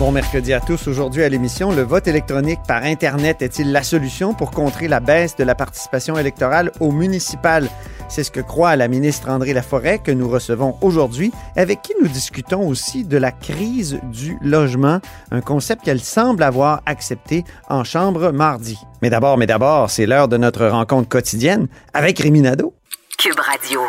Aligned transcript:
Bon 0.00 0.10
mercredi 0.10 0.52
à 0.52 0.58
tous. 0.58 0.88
Aujourd'hui 0.88 1.22
à 1.22 1.28
l'émission, 1.28 1.70
le 1.70 1.82
vote 1.82 2.08
électronique 2.08 2.58
par 2.66 2.82
Internet 2.82 3.42
est-il 3.42 3.70
la 3.70 3.84
solution 3.84 4.34
pour 4.34 4.50
contrer 4.50 4.88
la 4.88 4.98
baisse 4.98 5.36
de 5.36 5.44
la 5.44 5.54
participation 5.54 6.18
électorale 6.18 6.72
au 6.80 6.90
municipal? 6.90 7.68
C'est 8.08 8.24
ce 8.24 8.32
que 8.32 8.40
croit 8.40 8.74
la 8.74 8.88
ministre 8.88 9.28
André 9.30 9.52
Laforêt 9.52 10.00
que 10.00 10.10
nous 10.10 10.28
recevons 10.28 10.76
aujourd'hui, 10.80 11.30
avec 11.54 11.82
qui 11.82 11.92
nous 12.02 12.08
discutons 12.08 12.66
aussi 12.66 13.04
de 13.04 13.16
la 13.16 13.30
crise 13.30 14.00
du 14.10 14.36
logement, 14.42 14.98
un 15.30 15.40
concept 15.40 15.84
qu'elle 15.84 16.00
semble 16.00 16.42
avoir 16.42 16.82
accepté 16.86 17.44
en 17.70 17.84
chambre 17.84 18.32
mardi. 18.32 18.76
Mais 19.00 19.10
d'abord, 19.10 19.38
mais 19.38 19.46
d'abord, 19.46 19.90
c'est 19.90 20.06
l'heure 20.06 20.26
de 20.26 20.36
notre 20.36 20.66
rencontre 20.66 21.08
quotidienne 21.08 21.68
avec 21.92 22.18
Rémi 22.18 22.40
Nadeau. 22.40 22.74
Cube 23.16 23.38
Radio. 23.38 23.80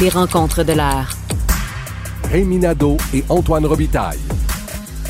Les 0.00 0.08
rencontres 0.08 0.64
de 0.64 0.72
l'heure. 0.72 1.10
Rémi 2.32 2.58
Nadeau 2.58 2.96
et 3.14 3.22
Antoine 3.28 3.64
Robitaille. 3.64 4.18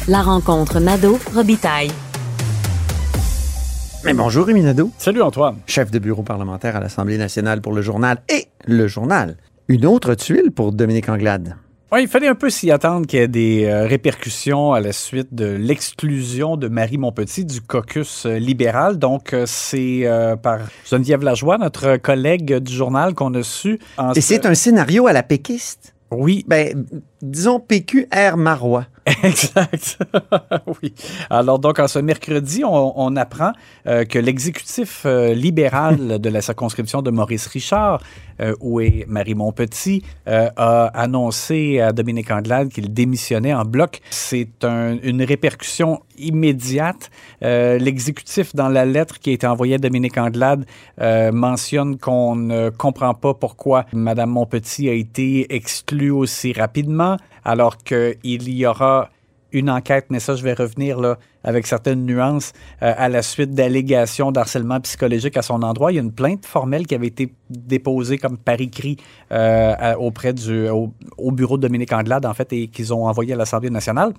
La 0.09 0.21
rencontre 0.23 0.81
Nadeau-Robitaille. 0.81 1.91
Mais 4.05 4.13
bonjour 4.13 4.47
Rémi 4.47 4.61
Nadeau, 4.63 4.91
Salut 4.99 5.23
Antoine. 5.23 5.57
chef 5.67 5.91
de 5.91 5.99
bureau 5.99 6.23
parlementaire 6.23 6.77
à 6.77 6.81
l'Assemblée 6.81 7.17
nationale 7.17 7.63
pour 7.63 7.73
le 7.73 7.81
journal 7.81 8.19
et 8.29 8.47
le 8.67 8.87
journal. 8.87 9.37
Une 9.69 9.87
autre 9.87 10.15
tuile 10.15 10.51
pour 10.55 10.73
Dominique 10.73 11.09
Anglade. 11.09 11.57
Ouais, 11.91 12.03
il 12.03 12.09
fallait 12.09 12.29
un 12.29 12.35
peu 12.35 12.51
s'y 12.51 12.71
attendre 12.71 13.07
qu'il 13.07 13.21
y 13.21 13.23
ait 13.23 13.29
des 13.29 13.65
euh, 13.65 13.87
répercussions 13.87 14.73
à 14.73 14.81
la 14.81 14.93
suite 14.93 15.33
de 15.33 15.47
l'exclusion 15.47 16.57
de 16.57 16.69
Marie 16.69 16.99
Montpetit 16.99 17.45
du 17.47 17.61
caucus 17.63 18.27
euh, 18.27 18.37
libéral. 18.39 18.99
Donc, 18.99 19.33
euh, 19.33 19.45
c'est 19.47 20.01
euh, 20.05 20.35
par 20.37 20.59
Geneviève 20.91 21.23
Lajoie, 21.23 21.57
notre 21.57 21.97
collègue 21.99 22.57
du 22.59 22.73
journal, 22.75 23.15
qu'on 23.15 23.33
a 23.35 23.43
su. 23.45 23.79
en 23.97 24.13
Et 24.13 24.21
ce- 24.21 24.27
c'est 24.27 24.45
un 24.45 24.55
scénario 24.55 25.07
à 25.07 25.13
la 25.13 25.23
péquiste? 25.23 25.95
Oui, 26.11 26.45
Ben, 26.49 26.85
disons 27.25 27.61
PQR 27.61 28.37
Marois. 28.37 28.87
Exact. 29.23 29.99
oui. 30.83 30.95
Alors, 31.29 31.59
donc, 31.59 31.79
en 31.79 31.89
ce 31.89 31.99
mercredi, 31.99 32.65
on, 32.65 32.93
on 32.99 33.17
apprend 33.17 33.53
euh, 33.87 34.05
que 34.07 34.19
l'exécutif 34.19 35.03
euh, 35.05 35.35
libéral 35.35 36.19
de 36.21 36.29
la 36.31 36.41
circonscription 36.41 37.03
de 37.03 37.11
Maurice 37.11 37.47
Richard, 37.49 38.01
euh, 38.41 38.55
où 38.61 38.81
est 38.81 39.05
Marie 39.07 39.35
Montpetit, 39.35 40.03
a 40.27 40.87
annoncé 40.95 41.81
à 41.81 41.93
Dominique 41.93 42.31
Anglade 42.31 42.71
qu'il 42.71 42.93
démissionnait 42.95 43.53
en 43.53 43.65
bloc. 43.65 44.01
C'est 44.11 44.65
un- 44.65 44.97
une 45.03 45.23
répercussion 45.23 46.01
immédiate. 46.17 47.11
L'exécutif, 47.43 48.55
dans 48.55 48.69
la 48.69 48.85
lettre 48.85 49.19
qui 49.19 49.31
a 49.31 49.33
été 49.35 49.47
envoyée 49.47 49.75
à 49.75 49.79
Dominique 49.79 50.17
Anglade, 50.17 50.65
mentionne 51.33 51.99
qu'on 51.99 52.37
ne 52.37 52.71
comprend 52.71 53.15
pas 53.15 53.35
pourquoi 53.35 53.85
Mme 53.93 54.31
Montpetit 54.31 54.89
a 54.89 54.93
été 54.93 55.55
exclue 55.55 56.11
aussi 56.11 56.53
rapidement, 56.53 57.14
alors 57.45 57.79
qu'il 57.79 58.17
y 58.25 58.67
aura 58.67 59.11
une 59.55 59.71
enquête, 59.71 60.07
mais 60.11 60.21
ça, 60.21 60.35
je 60.35 60.43
vais 60.43 60.53
revenir 60.53 61.01
là 61.01 61.17
avec 61.45 61.67
certaines 61.67 62.05
nuances 62.05 62.53
euh, 62.83 62.93
à 62.97 63.09
la 63.09 63.23
suite 63.23 63.53
d'allégations 63.53 64.33
d'harcèlement 64.33 64.81
psychologique 64.81 65.37
à 65.37 65.43
son 65.43 65.63
endroit. 65.63 65.93
Il 65.93 65.95
y 65.95 65.99
a 65.99 66.03
une 66.03 66.13
plainte 66.13 66.45
formelle 66.45 66.87
qui 66.87 66.95
avait 66.95 67.07
été 67.07 67.33
déposée 67.49 68.19
comme 68.19 68.37
par 68.37 68.61
écrit 68.61 68.97
euh, 69.31 69.95
auprès 69.97 70.33
du 70.33 70.69
au, 70.69 70.93
au 71.19 71.31
bureau 71.31 71.57
de 71.57 71.63
Dominique 71.63 71.93
Anglade, 71.93 72.27
en 72.27 72.35
fait, 72.35 72.53
et 72.53 72.69
qu'ils 72.69 72.93
ont 72.93 73.07
envoyé 73.07 73.35
à 73.35 73.37
l'Assemblée 73.37 73.71
nationale. 73.71 74.13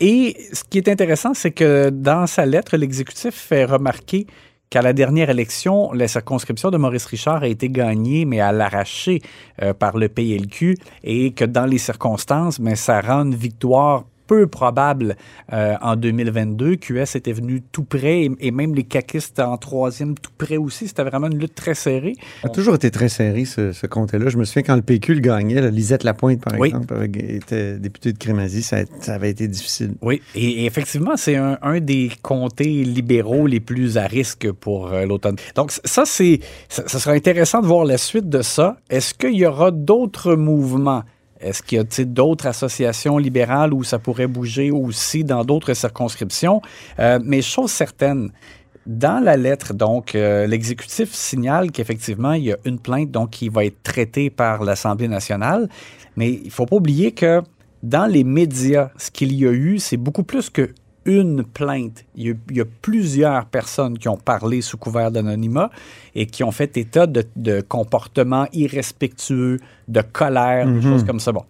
Et 0.00 0.36
ce 0.52 0.62
qui 0.64 0.78
est 0.78 0.88
intéressant, 0.88 1.34
c'est 1.34 1.50
que 1.50 1.90
dans 1.90 2.26
sa 2.26 2.46
lettre, 2.46 2.76
l'exécutif 2.76 3.34
fait 3.34 3.64
remarquer 3.64 4.26
qu'à 4.70 4.82
la 4.82 4.92
dernière 4.92 5.30
élection, 5.30 5.92
la 5.92 6.08
circonscription 6.08 6.70
de 6.70 6.76
Maurice 6.76 7.06
Richard 7.06 7.42
a 7.42 7.48
été 7.48 7.68
gagnée, 7.68 8.24
mais 8.24 8.40
à 8.40 8.52
l'arraché 8.52 9.20
euh, 9.62 9.72
par 9.72 9.96
le 9.96 10.08
PLQ, 10.08 10.76
et 11.04 11.32
que 11.32 11.44
dans 11.44 11.66
les 11.66 11.78
circonstances, 11.78 12.58
mais 12.58 12.76
ça 12.76 13.00
rend 13.00 13.24
une 13.24 13.34
victoire 13.34 14.04
peu 14.26 14.46
probable 14.46 15.16
euh, 15.52 15.74
en 15.80 15.96
2022. 15.96 16.76
QS 16.76 17.16
était 17.16 17.32
venu 17.32 17.62
tout 17.72 17.84
près 17.84 18.22
et, 18.24 18.30
et 18.40 18.50
même 18.50 18.74
les 18.74 18.84
caquistes 18.84 19.40
en 19.40 19.56
troisième 19.56 20.14
tout 20.16 20.30
près 20.36 20.56
aussi. 20.56 20.88
C'était 20.88 21.04
vraiment 21.04 21.28
une 21.28 21.38
lutte 21.38 21.54
très 21.54 21.74
serrée. 21.74 22.14
Ça 22.42 22.48
a 22.48 22.50
toujours 22.50 22.74
été 22.74 22.90
très 22.90 23.08
serré, 23.08 23.44
ce, 23.44 23.72
ce 23.72 23.86
comté-là. 23.86 24.28
Je 24.28 24.36
me 24.38 24.44
souviens 24.44 24.62
quand 24.62 24.76
le 24.76 24.82
PQ 24.82 25.14
le 25.14 25.20
gagnait, 25.20 25.60
là, 25.60 25.70
Lisette 25.70 26.04
Lapointe, 26.04 26.40
par 26.42 26.58
Oui. 26.58 26.68
exemple, 26.68 26.94
était 27.14 27.78
députée 27.78 28.12
de 28.12 28.18
Crémazie, 28.18 28.62
ça, 28.62 28.78
ça 29.00 29.14
avait 29.14 29.30
été 29.30 29.48
difficile. 29.48 29.94
Oui, 30.02 30.20
et, 30.34 30.62
et 30.62 30.66
effectivement, 30.66 31.16
c'est 31.16 31.36
un, 31.36 31.58
un 31.62 31.80
des 31.80 32.10
comtés 32.22 32.84
libéraux 32.84 33.46
les 33.46 33.60
plus 33.60 33.98
à 33.98 34.06
risque 34.06 34.50
pour 34.52 34.92
euh, 34.92 35.04
l'automne. 35.06 35.36
Donc, 35.54 35.72
ça, 35.84 36.04
c'est, 36.06 36.40
ça, 36.68 36.82
ça 36.86 36.98
sera 36.98 37.14
intéressant 37.14 37.60
de 37.60 37.66
voir 37.66 37.84
la 37.84 37.98
suite 37.98 38.28
de 38.28 38.42
ça. 38.42 38.76
Est-ce 38.90 39.14
qu'il 39.14 39.34
y 39.36 39.46
aura 39.46 39.70
d'autres 39.70 40.34
mouvements? 40.34 41.02
Est-ce 41.40 41.62
qu'il 41.62 41.78
y 41.78 41.80
a 41.80 42.04
d'autres 42.04 42.46
associations 42.46 43.18
libérales 43.18 43.72
où 43.74 43.84
ça 43.84 43.98
pourrait 43.98 44.26
bouger 44.26 44.70
aussi 44.70 45.24
dans 45.24 45.44
d'autres 45.44 45.74
circonscriptions? 45.74 46.62
Euh, 46.98 47.18
mais 47.22 47.42
chose 47.42 47.70
certaine, 47.70 48.30
dans 48.86 49.22
la 49.22 49.36
lettre, 49.36 49.74
donc, 49.74 50.14
euh, 50.14 50.46
l'exécutif 50.46 51.12
signale 51.12 51.72
qu'effectivement, 51.72 52.32
il 52.32 52.44
y 52.44 52.52
a 52.52 52.56
une 52.64 52.78
plainte 52.78 53.10
donc, 53.10 53.30
qui 53.30 53.48
va 53.48 53.64
être 53.64 53.82
traitée 53.82 54.30
par 54.30 54.62
l'Assemblée 54.62 55.08
nationale. 55.08 55.68
Mais 56.16 56.32
il 56.32 56.46
ne 56.46 56.50
faut 56.50 56.66
pas 56.66 56.76
oublier 56.76 57.12
que 57.12 57.42
dans 57.82 58.06
les 58.06 58.24
médias, 58.24 58.90
ce 58.96 59.10
qu'il 59.10 59.32
y 59.34 59.46
a 59.46 59.52
eu, 59.52 59.78
c'est 59.78 59.96
beaucoup 59.96 60.22
plus 60.22 60.50
que 60.50 60.70
une 61.06 61.44
plainte. 61.44 62.04
Il 62.14 62.26
y, 62.26 62.30
a, 62.30 62.34
il 62.50 62.56
y 62.56 62.60
a 62.60 62.66
plusieurs 62.82 63.46
personnes 63.46 63.96
qui 63.96 64.08
ont 64.08 64.18
parlé 64.18 64.60
sous 64.60 64.76
couvert 64.76 65.10
d'anonymat 65.10 65.70
et 66.14 66.26
qui 66.26 66.44
ont 66.44 66.50
fait 66.50 66.76
état 66.76 67.06
de, 67.06 67.24
de 67.36 67.62
comportements 67.62 68.46
irrespectueux, 68.52 69.58
de 69.88 70.02
colère, 70.02 70.66
des 70.66 70.82
choses 70.82 71.04
comme 71.04 71.20
ça. 71.20 71.32
Bon. 71.32 71.44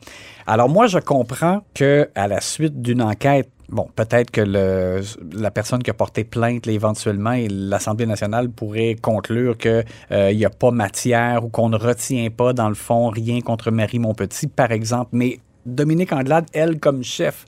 Alors 0.46 0.68
moi, 0.68 0.86
je 0.86 0.98
comprends 0.98 1.64
que 1.74 2.08
à 2.14 2.28
la 2.28 2.40
suite 2.40 2.80
d'une 2.80 3.02
enquête, 3.02 3.50
bon, 3.68 3.88
peut-être 3.96 4.30
que 4.30 4.40
le, 4.40 5.00
la 5.32 5.50
personne 5.50 5.82
qui 5.82 5.90
a 5.90 5.94
porté 5.94 6.22
plainte 6.22 6.66
là, 6.66 6.72
éventuellement 6.72 7.32
et 7.32 7.48
l'Assemblée 7.48 8.06
nationale 8.06 8.48
pourrait 8.50 8.96
conclure 9.00 9.56
qu'il 9.58 9.84
n'y 10.10 10.44
a 10.44 10.50
pas 10.50 10.70
matière 10.70 11.44
ou 11.44 11.48
qu'on 11.48 11.68
ne 11.68 11.76
retient 11.76 12.28
pas, 12.30 12.52
dans 12.52 12.68
le 12.68 12.76
fond, 12.76 13.08
rien 13.08 13.40
contre 13.40 13.70
Marie 13.70 13.98
Montpetit, 13.98 14.46
par 14.46 14.70
exemple. 14.70 15.10
Mais 15.12 15.40
Dominique 15.64 16.12
Anglade, 16.12 16.46
elle, 16.52 16.78
comme 16.78 17.02
chef, 17.02 17.44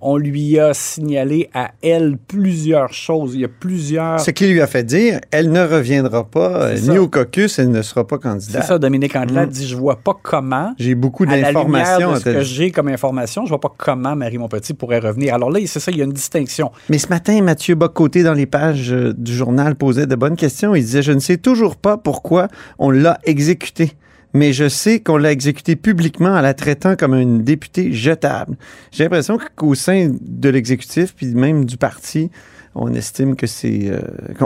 on 0.00 0.16
lui 0.16 0.58
a 0.58 0.72
signalé 0.74 1.50
à 1.54 1.72
elle 1.82 2.16
plusieurs 2.16 2.92
choses. 2.92 3.34
Il 3.34 3.40
y 3.40 3.44
a 3.44 3.48
plusieurs... 3.48 4.20
Ce 4.20 4.30
qui 4.30 4.46
lui 4.46 4.60
a 4.60 4.66
fait 4.66 4.82
dire, 4.84 5.20
elle 5.30 5.50
ne 5.52 5.60
reviendra 5.60 6.24
pas, 6.24 6.62
euh, 6.64 6.76
C'est 6.76 6.90
ni 6.90 6.98
au 6.98 7.08
caucus, 7.08 7.58
elle 7.58 7.70
ne 7.70 7.82
sera 7.82 8.06
pas 8.06 8.16
C'est 8.16 8.28
candidate. 8.28 8.64
ça, 8.64 8.78
Dominique 8.78 9.16
Anglade 9.16 9.48
Mm. 9.48 9.52
dit, 9.52 9.66
je 9.68 9.76
vois 9.76 9.96
pas 9.96 10.16
comment 10.22 10.74
J'ai 10.78 10.94
beaucoup 10.94 11.26
d'informations. 11.26 12.16
ce 12.16 12.24
que 12.24 12.40
j'ai 12.42 12.70
comme 12.70 12.88
information, 12.88 13.44
je 13.44 13.50
vois 13.50 13.60
pas 13.60 13.72
comment 13.76 14.16
Marie 14.16 14.38
Montpetit 14.38 14.74
pourrait 14.74 14.98
revenir. 15.00 15.34
Alors 15.34 15.50
là, 15.50 15.60
c'est 15.66 15.80
ça, 15.80 15.90
il 15.90 15.98
y 15.98 16.00
a 16.02 16.04
une 16.04 16.12
distinction. 16.12 16.70
Mais 16.88 16.98
ce 16.98 17.08
matin, 17.08 17.40
Mathieu 17.42 17.74
Bocoté, 17.74 18.22
dans 18.22 18.34
les 18.34 18.46
pages 18.46 18.92
euh, 18.92 19.12
du 19.16 19.34
journal, 19.34 19.74
posait 19.76 20.06
de 20.06 20.14
bonnes 20.14 20.36
questions. 20.36 20.74
Il 20.74 20.82
disait, 20.82 21.02
je 21.02 21.12
ne 21.12 21.20
sais 21.20 21.36
toujours 21.36 21.76
pas 21.76 21.96
pourquoi 21.96 22.48
on 22.78 22.90
l'a 22.90 23.18
exécuté. 23.24 23.92
Mais 24.32 24.52
je 24.52 24.68
sais 24.68 25.00
qu'on 25.00 25.16
l'a 25.16 25.32
exécuté 25.32 25.76
publiquement 25.76 26.30
en 26.30 26.40
la 26.40 26.54
traitant 26.54 26.96
comme 26.96 27.14
une 27.14 27.42
députée 27.42 27.92
jetable. 27.92 28.56
J'ai 28.92 29.04
l'impression 29.04 29.38
qu'au 29.56 29.74
sein 29.74 30.12
de 30.20 30.48
l'exécutif, 30.48 31.14
puis 31.16 31.34
même 31.34 31.64
du 31.64 31.76
parti, 31.76 32.30
on 32.74 32.92
estime 32.94 33.36
que 33.36 33.46
c'est 33.46 33.90
euh, 33.90 34.00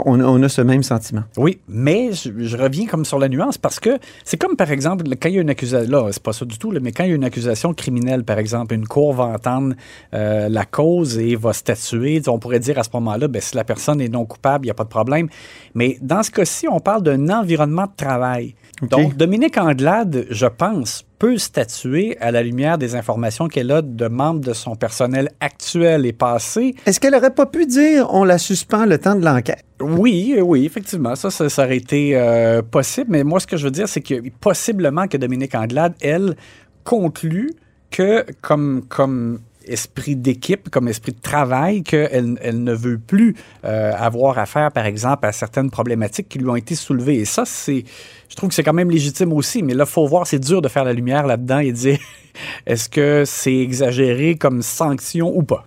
on 0.05 0.43
a 0.43 0.49
ce 0.49 0.61
même 0.61 0.83
sentiment. 0.83 1.23
Oui, 1.37 1.59
mais 1.67 2.11
je, 2.11 2.31
je 2.37 2.57
reviens 2.57 2.87
comme 2.87 3.05
sur 3.05 3.19
la 3.19 3.29
nuance 3.29 3.57
parce 3.57 3.79
que 3.79 3.99
c'est 4.23 4.37
comme 4.37 4.55
par 4.55 4.71
exemple 4.71 5.03
quand 5.19 5.29
il 5.29 5.35
y 5.35 5.37
a 5.37 5.41
une 5.41 5.49
accusation, 5.49 5.91
là 5.91 6.09
c'est 6.11 6.23
pas 6.23 6.33
ça 6.33 6.45
du 6.45 6.57
tout, 6.57 6.71
là, 6.71 6.79
mais 6.81 6.91
quand 6.91 7.03
il 7.03 7.09
y 7.09 7.13
a 7.13 7.15
une 7.15 7.23
accusation 7.23 7.73
criminelle, 7.73 8.23
par 8.23 8.39
exemple, 8.39 8.73
une 8.73 8.87
cour 8.87 9.13
va 9.13 9.25
entendre 9.25 9.75
euh, 10.13 10.49
la 10.49 10.65
cause 10.65 11.17
et 11.17 11.35
va 11.35 11.53
statuer, 11.53 12.21
on 12.27 12.39
pourrait 12.39 12.59
dire 12.59 12.79
à 12.79 12.83
ce 12.83 12.89
moment-là, 12.93 13.27
ben, 13.27 13.41
si 13.41 13.55
la 13.55 13.63
personne 13.63 14.01
est 14.01 14.09
non 14.09 14.25
coupable, 14.25 14.65
il 14.65 14.67
n'y 14.67 14.71
a 14.71 14.75
pas 14.75 14.83
de 14.83 14.89
problème. 14.89 15.29
Mais 15.73 15.97
dans 16.01 16.23
ce 16.23 16.31
cas-ci, 16.31 16.67
on 16.67 16.79
parle 16.79 17.03
d'un 17.03 17.29
environnement 17.29 17.85
de 17.85 17.95
travail. 17.95 18.55
Donc, 18.81 19.15
Dominique 19.15 19.57
Anglade, 19.57 20.25
je 20.29 20.47
pense, 20.47 21.05
peut 21.17 21.37
statuer 21.37 22.17
à 22.19 22.31
la 22.31 22.43
lumière 22.43 22.77
des 22.77 22.95
informations 22.95 23.47
qu'elle 23.47 23.71
a 23.71 23.81
de 23.81 24.07
membres 24.07 24.41
de 24.41 24.53
son 24.53 24.75
personnel 24.75 25.29
actuel 25.39 26.05
et 26.05 26.13
passé. 26.13 26.75
Est-ce 26.85 26.99
qu'elle 26.99 27.15
aurait 27.15 27.33
pas 27.33 27.45
pu 27.45 27.65
dire 27.65 28.07
on 28.11 28.23
la 28.23 28.37
suspend 28.37 28.85
le 28.85 28.97
temps 28.97 29.15
de 29.15 29.23
l'enquête? 29.23 29.63
Oui, 29.81 30.37
oui, 30.41 30.65
effectivement, 30.65 31.15
ça, 31.15 31.29
ça, 31.29 31.49
ça 31.49 31.65
aurait 31.65 31.77
été 31.77 32.15
euh, 32.15 32.61
possible. 32.61 33.07
Mais 33.09 33.23
moi, 33.23 33.39
ce 33.39 33.47
que 33.47 33.57
je 33.57 33.65
veux 33.65 33.71
dire, 33.71 33.87
c'est 33.87 34.01
que 34.01 34.29
possiblement 34.39 35.07
que 35.07 35.17
Dominique 35.17 35.55
Anglade, 35.55 35.93
elle, 36.01 36.35
conclut 36.83 37.53
que 37.91 38.25
comme, 38.41 38.83
comme 38.87 39.39
esprit 39.67 40.15
d'équipe, 40.15 40.69
comme 40.69 40.87
esprit 40.87 41.11
de 41.11 41.19
travail, 41.19 41.83
qu'elle 41.83 42.37
elle 42.41 42.63
ne 42.63 42.73
veut 42.73 42.97
plus 42.97 43.35
euh, 43.63 43.93
avoir 43.97 44.37
affaire, 44.37 44.71
par 44.71 44.85
exemple, 44.85 45.25
à 45.25 45.31
certaines 45.31 45.69
problématiques 45.69 46.29
qui 46.29 46.39
lui 46.39 46.49
ont 46.49 46.55
été 46.55 46.75
soulevées. 46.75 47.17
Et 47.17 47.25
ça, 47.25 47.43
c'est, 47.45 47.83
je 48.29 48.35
trouve 48.35 48.49
que 48.49 48.55
c'est 48.55 48.63
quand 48.63 48.73
même 48.73 48.91
légitime 48.91 49.33
aussi. 49.33 49.63
Mais 49.63 49.73
là, 49.73 49.85
faut 49.85 50.07
voir, 50.07 50.27
c'est 50.27 50.39
dur 50.39 50.61
de 50.61 50.67
faire 50.67 50.83
la 50.83 50.93
lumière 50.93 51.25
là-dedans 51.25 51.59
et 51.59 51.71
dire 51.71 51.99
est-ce 52.65 52.89
que 52.89 53.23
c'est 53.25 53.57
exagéré 53.57 54.35
comme 54.35 54.61
sanction 54.61 55.35
ou 55.35 55.43
pas? 55.43 55.65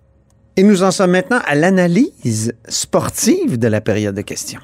Et 0.56 0.62
nous 0.65 0.83
en 0.83 0.91
sommes 0.91 1.12
maintenant 1.12 1.41
à 1.47 1.55
l'analyse 1.55 2.53
sportive 2.69 3.59
de 3.59 3.69
la 3.69 3.81
période 3.81 4.15
de 4.15 4.23
questions. 4.23 4.61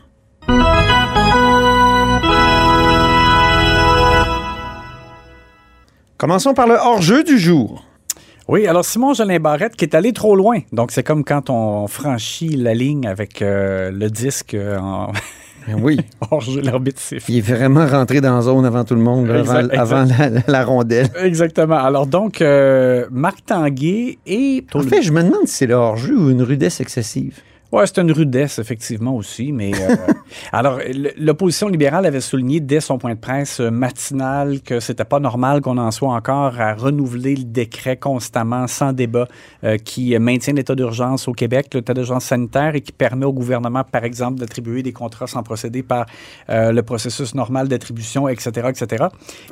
Commençons 6.17 6.55
par 6.55 6.67
le 6.67 6.75
hors-jeu 6.75 7.23
du 7.23 7.39
jour. 7.39 7.85
Oui, 8.49 8.67
alors 8.67 8.85
Simon 8.85 9.15
Jolin 9.15 9.39
Barrette 9.39 9.75
qui 9.77 9.85
est 9.85 9.95
allé 9.95 10.13
trop 10.13 10.37
loin. 10.37 10.59
Donc 10.73 10.91
c'est 10.93 11.03
comme 11.03 11.25
quand 11.25 11.49
on 11.51 11.87
franchit 11.87 12.51
la 12.57 12.75
ligne 12.75 13.07
avec 13.07 13.41
euh, 13.41 13.91
le 13.91 14.11
disque 14.11 14.55
euh, 14.55 14.79
en 14.79 15.13
Oui, 15.79 15.99
hors-jeu, 16.31 16.61
l'arbitre 16.61 17.01
siffle. 17.01 17.31
il 17.31 17.39
est 17.39 17.41
vraiment 17.41 17.87
rentré 17.87 18.21
dans 18.21 18.35
la 18.37 18.43
zone 18.43 18.67
avant 18.67 18.85
tout 18.85 18.95
le 18.95 19.01
monde, 19.01 19.29
là, 19.29 19.41
avant, 19.41 19.61
Exact, 19.61 19.75
avant 19.79 20.05
la, 20.05 20.29
la 20.47 20.65
rondelle. 20.65 21.09
Exactement. 21.23 21.77
Alors 21.77 22.07
donc, 22.07 22.43
euh, 22.43 23.07
Marc 23.11 23.47
Tanguay 23.47 24.19
et... 24.27 24.65
En 24.75 24.81
fait, 24.81 25.01
je 25.01 25.11
me 25.11 25.23
demande 25.23 25.47
si 25.47 25.55
c'est 25.55 25.67
le 25.67 25.75
hors-jeu 25.75 26.15
ou 26.15 26.31
une 26.31 26.43
rudesse 26.43 26.81
excessive. 26.81 27.39
Ouais, 27.75 27.89
c'est 27.89 27.99
une 27.99 28.13
rudesse, 28.13 28.61
effectivement, 28.61 29.17
aussi. 29.17 29.51
Mais 29.51 29.73
euh, 29.75 29.97
alors, 30.53 30.79
l'opposition 31.19 31.67
libérale 31.67 32.07
avait 32.07 32.21
souligné 32.21 32.61
dès 32.61 32.79
son 32.79 32.99
point 32.99 33.15
de 33.15 33.19
presse 33.19 33.59
euh, 33.59 33.69
matinal 33.69 34.61
que 34.61 34.79
c'était 34.79 35.05
pas 35.05 35.19
normal 35.19 35.61
qu'on 35.61 35.77
en 35.79 35.91
soit 35.91 36.15
encore 36.15 36.61
à 36.61 36.75
renouveler 36.75 37.35
le 37.35 37.43
décret 37.43 37.97
constamment, 37.97 38.69
sans 38.69 38.93
débat, 38.93 39.27
euh, 39.65 39.77
qui 39.77 40.17
maintient 40.21 40.53
l'état 40.55 40.77
d'urgence 40.77 41.27
au 41.27 41.33
Québec, 41.33 41.75
l'état 41.75 41.95
d'urgence 41.95 42.27
sanitaire, 42.27 42.77
et 42.77 42.81
qui 42.81 42.93
permet 42.93 43.27
au 43.27 43.33
gouvernement, 43.33 43.83
par 43.83 44.05
exemple, 44.05 44.39
d'attribuer 44.39 44.85
des 44.85 44.93
contrats 44.93 45.27
sans 45.27 45.43
procéder 45.43 45.83
par 45.83 46.07
euh, 46.51 46.71
le 46.71 46.83
processus 46.85 47.35
normal 47.35 47.67
d'attribution, 47.67 48.29
etc., 48.29 48.69
etc. 48.69 49.07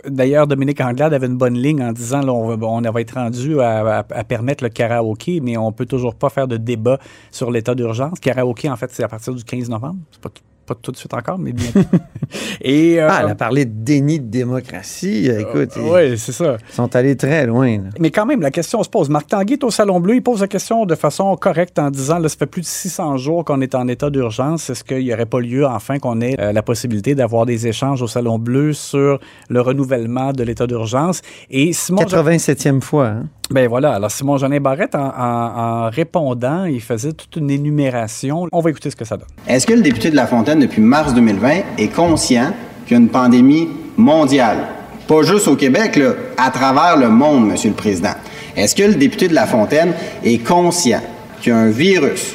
D'ailleurs, 0.07 0.47
Dominique 0.47 0.81
Anglade 0.81 1.13
avait 1.13 1.27
une 1.27 1.39
bonne 1.39 1.59
ligne 1.59 1.83
en 1.83 1.91
disant, 1.91 2.21
là, 2.21 2.33
on, 2.33 2.55
va, 2.55 2.67
on 2.69 2.81
va 2.83 3.01
être 3.01 3.15
rendu 3.15 3.61
à, 3.61 3.99
à- 3.99 4.05
à 4.09 4.23
permettre 4.23 4.63
le 4.63 4.71
karaoké, 4.71 5.41
mais 5.41 5.57
on 5.57 5.73
peut 5.73 5.87
toujours 5.87 6.15
pas 6.15 6.29
faire 6.29 6.47
de 6.47 6.57
débat 6.57 7.01
sur 7.33 7.51
l'état 7.51 7.75
d'urgence. 7.75 8.12
Karaoké, 8.21 8.69
en 8.71 8.77
fait, 8.77 8.91
c'est 8.93 9.05
à 9.05 9.09
partir 9.09 9.35
du 9.35 9.43
15 9.45 9.69
novembre. 9.69 9.97
C'est 10.11 10.21
pas, 10.21 10.31
pas 10.67 10.75
tout 10.81 10.93
de 10.93 10.97
suite 10.97 11.13
encore, 11.15 11.39
mais 11.39 11.53
bien. 11.53 11.71
Et, 12.61 13.01
euh, 13.01 13.09
Ah, 13.11 13.21
elle 13.25 13.31
a 13.31 13.35
parlé 13.35 13.65
de 13.65 13.73
déni 13.75 14.21
de 14.21 14.27
démocratie. 14.27 15.27
Écoute, 15.29 15.71
ils 15.77 15.83
oui, 15.83 16.17
c'est 16.19 16.33
ça. 16.33 16.57
sont 16.71 16.95
allés 16.95 17.17
très 17.17 17.47
loin. 17.47 17.79
là. 17.79 17.89
Mais 17.99 18.11
quand 18.11 18.25
même, 18.27 18.41
la 18.41 18.51
question 18.51 18.83
se 18.83 18.89
pose. 18.89 19.09
Marc 19.09 19.27
Tanguay 19.27 19.55
est 19.55 19.65
au 19.65 19.71
Salon 19.71 19.99
Bleu. 20.01 20.15
Il 20.17 20.23
pose 20.23 20.41
la 20.41 20.47
question 20.49 20.87
de 20.87 20.95
façon 20.95 21.35
correcte 21.37 21.79
en 21.81 21.91
disant, 21.91 22.19
là, 22.21 22.29
ça 22.29 22.37
fait 22.39 22.47
plus 22.47 22.63
de 22.63 22.67
600 22.67 23.17
jours 23.17 23.45
qu'on 23.45 23.61
est 23.61 23.75
en 23.75 23.89
état 23.89 24.09
d'urgence. 24.09 24.71
Est-ce 24.71 24.85
qu'il 24.85 24.99
n'y 25.05 25.13
aurait 25.13 25.27
pas 25.27 25.41
lieu, 25.41 25.67
enfin, 25.67 25.99
qu'on 25.99 26.21
ait 26.21 26.37
euh, 26.41 26.53
la 26.53 26.63
possibilité 26.63 27.15
d'avoir 27.15 27.45
des 27.45 27.67
échanges 27.67 28.01
au 28.01 28.07
Salon 28.07 28.39
Bleu 28.39 28.73
sur 28.73 29.19
le 29.49 29.61
renouvellement 29.61 30.33
de 30.33 30.45
l'état 30.45 30.67
d'urgence? 30.69 31.23
Et 31.51 31.73
Simon... 31.73 32.03
87e 32.03 32.81
fois. 32.81 33.07
hein. 33.09 33.25
Ben 33.53 33.69
voilà. 33.69 33.93
Alors, 33.95 34.11
Simon 34.11 34.39
Jeanin 34.39 34.61
Barrette, 34.61 34.95
en 34.95 35.91
répondant, 35.91 36.65
il 36.65 36.81
faisait 36.81 37.13
toute 37.13 37.37
une 37.37 37.51
énumération. 37.51 38.47
On 38.51 38.61
va 38.61 38.71
écouter 38.71 38.91
ce 38.91 38.97
que 38.97 39.05
ça 39.05 39.17
donne. 39.17 39.29
Est-ce 39.47 39.67
que 39.67 39.75
le 39.75 39.83
député 39.83 40.11
de 40.11 40.17
La 40.17 40.27
Fontaine, 40.27 40.61
depuis 40.61 40.81
mars 40.81 41.13
2020, 41.15 41.51
est 41.79 41.95
conscient 41.95 42.53
qu'il 42.87 42.97
y 42.97 43.01
a 43.01 43.03
une 43.03 43.11
pandémie 43.11 43.69
mondiale? 43.97 44.59
Pas 45.07 45.23
juste 45.23 45.49
au 45.49 45.57
Québec, 45.57 45.97
là, 45.97 46.13
à 46.39 46.51
travers 46.51 46.97
le 46.97 47.09
monde, 47.09 47.49
Monsieur 47.49 47.71
le 47.71 47.77
Président. 47.77 48.15
Est-ce 48.57 48.75
que 48.75 48.85
le 48.85 48.95
député 48.95 49.29
de 49.29 49.35
La 49.35 49.47
Fontaine 49.47 49.93
est 50.25 50.39
conscient 50.39 51.01
qu'il 51.41 51.53
y 51.53 51.55
a 51.55 51.59
un 51.59 51.71
virus, 51.71 52.35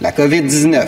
la 0.00 0.10
COVID-19, 0.10 0.86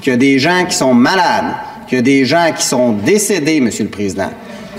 qu'il 0.00 0.12
y 0.12 0.14
a 0.14 0.18
des 0.18 0.38
gens 0.38 0.64
qui 0.66 0.74
sont 0.74 0.94
malades, 0.94 1.54
qu'il 1.86 1.98
y 1.98 2.00
a 2.00 2.02
des 2.02 2.24
gens 2.24 2.50
qui 2.56 2.64
sont 2.64 2.92
décédés, 2.92 3.60
Monsieur 3.60 3.84
le 3.84 3.90
Président? 3.90 4.30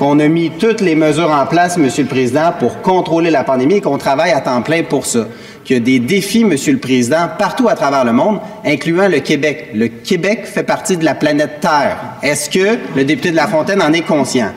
Qu'on 0.01 0.19
a 0.19 0.27
mis 0.27 0.50
toutes 0.50 0.81
les 0.81 0.95
mesures 0.95 1.30
en 1.30 1.45
place, 1.45 1.77
Monsieur 1.77 2.01
le 2.01 2.09
Président, 2.09 2.51
pour 2.57 2.81
contrôler 2.81 3.30
la 3.30 3.44
pandémie 3.44 3.75
et 3.75 3.81
qu'on 3.81 4.00
travaille 4.00 4.31
à 4.31 4.42
temps 4.42 4.63
plein 4.63 4.81
pour 4.81 5.06
ça. 5.06 5.27
Qu'il 5.63 5.77
y 5.77 5.80
a 5.80 5.83
des 5.83 6.00
défis, 6.00 6.44
Monsieur 6.44 6.74
le 6.74 6.80
Président, 6.80 7.30
partout 7.38 7.69
à 7.69 7.75
travers 7.75 8.03
le 8.03 8.12
monde, 8.12 8.39
incluant 8.65 9.07
le 9.07 9.19
Québec. 9.19 9.69
Le 9.75 9.89
Québec 9.89 10.48
fait 10.48 10.63
partie 10.63 10.98
de 10.98 11.06
la 11.06 11.13
planète 11.13 11.59
Terre. 11.59 12.00
Est-ce 12.24 12.50
que 12.50 12.80
le 12.95 13.03
député 13.03 13.30
de 13.30 13.36
La 13.36 13.45
Fontaine 13.45 13.80
en 13.80 13.94
est 13.94 14.01
conscient? 14.01 14.50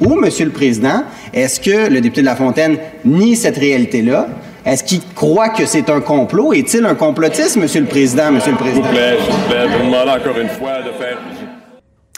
Ou, 0.00 0.14
Monsieur 0.14 0.44
le 0.44 0.52
Président, 0.52 1.02
est-ce 1.34 1.58
que 1.58 1.90
le 1.90 2.00
député 2.00 2.20
de 2.20 2.26
La 2.26 2.36
Fontaine 2.36 2.76
nie 3.04 3.34
cette 3.34 3.58
réalité-là? 3.58 4.28
Est-ce 4.64 4.84
qu'il 4.84 5.00
croit 5.16 5.48
que 5.48 5.66
c'est 5.66 5.90
un 5.90 6.00
complot? 6.00 6.52
Est-il 6.52 6.86
un 6.86 6.94
complotiste, 6.94 7.56
Monsieur 7.56 7.80
le 7.80 7.88
Président, 7.88 8.30
Monsieur 8.30 8.52
le 8.52 8.58
Président? 8.58 8.86
Je 8.86 9.78
vous 9.78 9.84
demande 9.84 10.08
encore 10.10 10.38
une 10.40 10.48
fois 10.48 10.78
de 10.78 10.92
faire. 10.96 11.18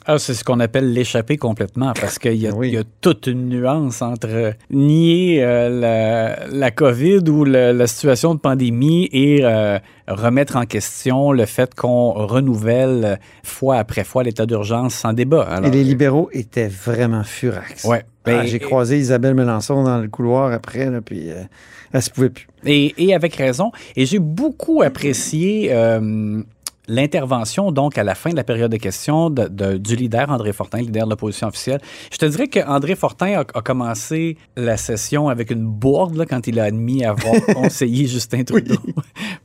Ah, 0.06 0.18
c'est 0.18 0.34
ce 0.34 0.44
qu'on 0.44 0.60
appelle 0.60 0.92
l'échapper 0.92 1.36
complètement 1.38 1.92
parce 1.98 2.18
qu'il 2.18 2.34
y, 2.34 2.46
a- 2.46 2.52
Oui. 2.54 2.68
il 2.68 2.74
y 2.74 2.78
a 2.78 2.82
toute 3.00 3.26
une 3.26 3.48
nuance 3.48 4.02
entre 4.02 4.28
euh, 4.28 4.52
nier 4.70 5.42
euh, 5.42 5.68
la, 5.68 6.46
la 6.48 6.70
COVID 6.70 7.20
ou 7.28 7.44
le- 7.44 7.72
la 7.72 7.86
situation 7.86 8.34
de 8.34 8.40
pandémie 8.40 9.08
et 9.12 9.40
euh, 9.44 9.78
remettre 10.06 10.56
en 10.56 10.66
question 10.66 11.32
le 11.32 11.46
fait 11.46 11.74
qu'on 11.74 12.10
renouvelle 12.12 13.04
euh, 13.04 13.16
fois 13.42 13.76
après 13.78 14.04
fois 14.04 14.22
l'état 14.22 14.44
d'urgence 14.46 14.94
sans 14.94 15.12
débat. 15.14 15.42
Alors, 15.44 15.68
Et 15.68 15.70
les 15.70 15.84
libéraux 15.84 16.28
étaient 16.32 16.68
vraiment 16.68 17.24
furax. 17.24 17.84
Ouais. 17.84 18.04
Ah, 18.26 18.44
J'ai 18.46 18.58
croisé 18.58 18.98
Isabelle 18.98 19.34
Melançon 19.34 19.84
dans 19.84 19.98
le 19.98 20.08
couloir 20.08 20.50
après, 20.52 20.90
là, 20.90 21.00
puis 21.02 21.30
euh, 21.30 21.42
elle 21.92 22.00
se 22.02 22.08
pouvait 22.10 22.30
plus. 22.30 22.46
Et, 22.64 22.94
et 22.96 23.14
avec 23.14 23.34
raison. 23.36 23.70
Et 23.96 24.06
j'ai 24.06 24.18
beaucoup 24.18 24.80
apprécié 24.82 25.68
euh, 25.72 26.42
l'intervention, 26.88 27.72
donc, 27.72 27.98
à 27.98 28.04
la 28.04 28.14
fin 28.14 28.30
de 28.30 28.36
la 28.36 28.44
période 28.44 28.70
de 28.70 28.76
questions 28.76 29.30
de- 29.30 29.48
de- 29.48 29.76
du 29.78 29.96
leader, 29.96 30.30
André 30.30 30.52
Fortin, 30.52 30.78
leader 30.78 31.04
de 31.04 31.10
l'opposition 31.10 31.48
officielle. 31.48 31.80
Je 32.12 32.18
te 32.18 32.26
dirais 32.26 32.48
qu'André 32.48 32.94
Fortin 32.94 33.40
a, 33.40 33.40
a 33.40 33.62
commencé 33.62 34.36
la 34.56 34.76
session 34.76 35.28
avec 35.28 35.50
une 35.50 35.64
bourde 35.66 36.16
là, 36.16 36.26
quand 36.26 36.46
il 36.46 36.60
a 36.60 36.64
admis 36.64 37.04
avoir 37.04 37.34
conseillé 37.54 38.06
Justin 38.06 38.44
Trudeau. 38.44 38.76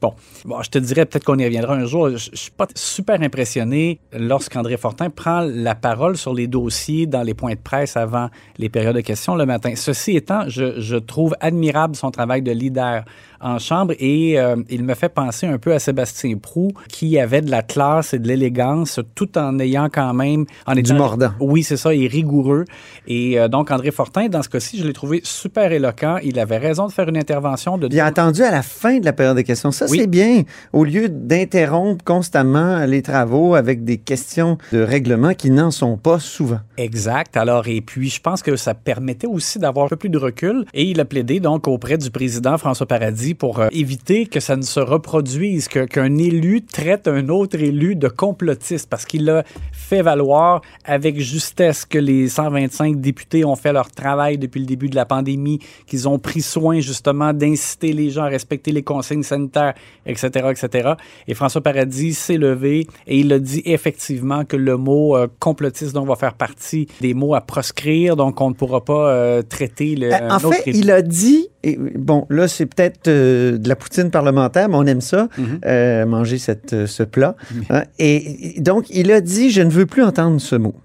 Bon, 0.01 0.13
bon, 0.45 0.61
je 0.61 0.69
te 0.69 0.77
dirais 0.77 1.05
peut-être 1.05 1.25
qu'on 1.25 1.37
y 1.39 1.43
reviendra 1.43 1.73
un 1.75 1.83
jour. 1.85 2.09
Je, 2.11 2.29
je 2.31 2.37
suis 2.37 2.51
pas 2.51 2.67
super 2.73 3.21
impressionné 3.21 3.99
lorsqu'André 4.13 4.77
Fortin 4.77 5.09
prend 5.09 5.41
la 5.41 5.75
parole 5.75 6.15
sur 6.15 6.33
les 6.33 6.47
dossiers 6.47 7.05
dans 7.05 7.21
les 7.21 7.33
points 7.33 7.51
de 7.51 7.59
presse 7.59 7.97
avant 7.97 8.29
les 8.57 8.69
périodes 8.69 8.95
de 8.95 9.01
questions 9.01 9.35
le 9.35 9.45
matin. 9.45 9.73
Ceci 9.75 10.15
étant, 10.15 10.47
je, 10.47 10.79
je 10.79 10.95
trouve 10.95 11.35
admirable 11.41 11.97
son 11.97 12.11
travail 12.11 12.41
de 12.41 12.51
leader 12.53 13.03
en 13.41 13.59
chambre 13.59 13.93
et 13.99 14.39
euh, 14.39 14.55
il 14.69 14.83
me 14.83 14.93
fait 14.93 15.09
penser 15.09 15.47
un 15.47 15.57
peu 15.57 15.73
à 15.73 15.79
Sébastien 15.79 16.37
Prou 16.37 16.69
qui 16.87 17.19
avait 17.19 17.41
de 17.41 17.49
la 17.51 17.61
classe 17.63 18.13
et 18.13 18.19
de 18.19 18.27
l'élégance 18.27 18.99
tout 19.15 19.37
en 19.37 19.59
ayant 19.59 19.89
quand 19.91 20.13
même 20.13 20.45
en 20.65 20.73
Du 20.73 20.79
étant- 20.81 20.95
mordant. 20.95 21.31
Oui, 21.39 21.63
c'est 21.63 21.77
ça, 21.77 21.93
et 21.93 22.07
rigoureux. 22.07 22.65
Et 23.07 23.39
euh, 23.39 23.47
donc 23.47 23.71
André 23.71 23.91
Fortin 23.91 24.27
dans 24.27 24.43
ce 24.43 24.49
cas-ci, 24.49 24.77
je 24.79 24.85
l'ai 24.85 24.93
trouvé 24.93 25.21
super 25.23 25.71
éloquent, 25.71 26.17
il 26.23 26.39
avait 26.39 26.57
raison 26.57 26.87
de 26.87 26.91
faire 26.91 27.07
une 27.09 27.17
intervention 27.17 27.77
de 27.77 27.87
Il 27.91 27.99
a 27.99 28.05
attendu 28.05 28.43
à 28.43 28.51
la 28.51 28.61
fin 28.61 28.99
de 28.99 29.05
la 29.05 29.13
période 29.13 29.37
de 29.37 29.41
questions. 29.41 29.71
Ça, 29.71 29.85
Oui. 29.89 29.99
c'est 29.99 30.07
bien. 30.07 30.43
Au 30.73 30.83
lieu 30.83 31.09
d'interrompre 31.09 32.03
constamment 32.03 32.85
les 32.85 33.01
travaux 33.01 33.55
avec 33.55 33.83
des 33.83 33.97
questions 33.97 34.57
de 34.71 34.81
règlement 34.81 35.33
qui 35.33 35.51
n'en 35.51 35.71
sont 35.71 35.97
pas 35.97 36.19
souvent. 36.19 36.59
Exact. 36.77 37.37
Alors, 37.37 37.67
et 37.67 37.81
puis, 37.81 38.09
je 38.09 38.19
pense 38.21 38.41
que 38.43 38.55
ça 38.55 38.73
permettait 38.73 39.27
aussi 39.27 39.59
d'avoir 39.59 39.85
un 39.85 39.89
peu 39.89 39.95
plus 39.95 40.09
de 40.09 40.17
recul. 40.17 40.65
Et 40.73 40.83
il 40.83 40.99
a 40.99 41.05
plaidé 41.05 41.39
donc 41.39 41.67
auprès 41.67 41.97
du 41.97 42.09
président 42.11 42.57
François 42.57 42.85
Paradis 42.87 43.28
pour 43.35 43.59
euh, 43.59 43.67
éviter 43.71 44.25
que 44.25 44.39
ça 44.39 44.55
ne 44.55 44.61
se 44.61 44.79
reproduise, 44.79 45.67
que- 45.67 45.85
qu'un 45.85 46.17
élu 46.17 46.61
traite 46.63 47.07
un 47.07 47.29
autre 47.29 47.57
élu 47.59 47.95
de 47.95 48.07
complotiste, 48.07 48.89
parce 48.89 49.05
qu'il 49.05 49.29
a 49.29 49.43
fait 49.71 50.01
valoir 50.01 50.61
avec 50.85 51.19
justesse 51.19 51.85
que 51.85 51.97
les 51.97 52.27
125 52.29 52.99
députés 53.01 53.45
ont 53.45 53.55
fait 53.55 53.73
leur 53.73 53.89
travail 53.91 54.37
depuis 54.37 54.59
le 54.59 54.65
début 54.65 54.89
de 54.89 54.95
la 54.95 55.05
pandémie, 55.05 55.59
qu'ils 55.87 56.07
ont 56.07 56.19
pris 56.19 56.41
soin 56.41 56.79
justement 56.79 57.33
d'inciter 57.33 57.93
les 57.93 58.09
gens 58.09 58.23
à 58.23 58.27
respecter 58.29 58.71
les 58.71 58.83
consignes 58.83 59.23
sanitaires, 59.23 59.73
etc., 60.05 60.27
etc. 60.51 60.93
Et 61.27 61.33
François 61.33 61.61
Paradis 61.61 62.13
s'est 62.13 62.37
levé 62.37 62.87
et 63.07 63.19
il 63.19 63.31
a 63.33 63.39
dit 63.39 63.61
effectivement 63.65 64.45
que 64.45 64.57
le 64.57 64.77
mot 64.77 65.15
euh, 65.17 65.27
complotiste 65.39 65.93
donc 65.93 66.07
va 66.07 66.15
faire 66.15 66.33
partie 66.33 66.87
des 67.01 67.13
mots 67.13 67.33
à 67.35 67.41
proscrire, 67.41 68.15
donc 68.15 68.39
on 68.41 68.49
ne 68.49 68.53
pourra 68.55 68.83
pas 68.83 69.09
euh, 69.09 69.41
traiter 69.41 69.95
le. 69.95 70.13
Un 70.13 70.35
en 70.35 70.39
fait, 70.39 70.63
il 70.67 70.91
a 70.91 71.01
dit, 71.01 71.47
et, 71.63 71.77
bon, 71.77 72.25
là, 72.29 72.47
c'est 72.47 72.65
peut-être 72.65 73.07
euh, 73.07 73.57
de 73.57 73.67
la 73.67 73.75
poutine 73.75 74.11
parlementaire, 74.11 74.69
mais 74.69 74.75
on 74.75 74.85
aime 74.85 75.01
ça, 75.01 75.27
Mhm. 75.37 75.59
euh, 75.65 76.05
manger 76.05 76.37
cette, 76.37 76.73
euh, 76.73 76.87
ce 76.87 77.03
plat. 77.03 77.35
Hein, 77.69 77.83
et, 77.99 78.57
et 78.57 78.61
donc, 78.61 78.85
il 78.89 79.11
a 79.11 79.19
dit, 79.21 79.49
je 79.51 79.61
ne 79.61 79.69
veux 79.69 79.85
plus 79.85 80.03
entendre 80.03 80.39
ce 80.39 80.55
mot. 80.55 80.75